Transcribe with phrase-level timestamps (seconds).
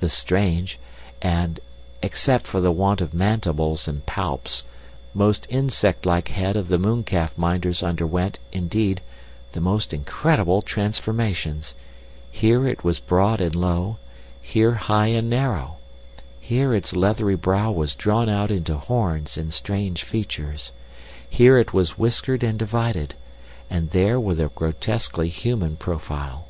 [0.00, 0.78] The strange
[1.22, 1.58] and
[2.02, 4.62] (except for the want of mandibles and palps)
[5.14, 9.00] most insect like head of the mooncalf minders underwent, indeed,
[9.52, 11.74] the most incredible transformations:
[12.30, 13.96] here it was broad and low,
[14.42, 15.76] here high and narrow;
[16.38, 20.72] here its leathery brow was drawn out into horns and strange features;
[21.26, 23.14] here it was whiskered and divided,
[23.70, 26.48] and there with a grotesquely human profile.